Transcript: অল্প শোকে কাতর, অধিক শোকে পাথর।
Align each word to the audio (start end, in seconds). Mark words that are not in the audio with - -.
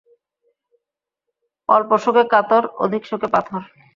অল্প 1.69 1.91
শোকে 2.03 2.23
কাতর, 2.33 2.63
অধিক 2.83 3.03
শোকে 3.09 3.27
পাথর। 3.33 3.61